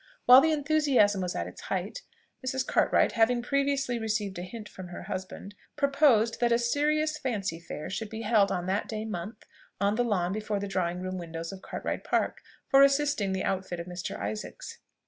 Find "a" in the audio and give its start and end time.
4.39-4.41, 6.51-6.57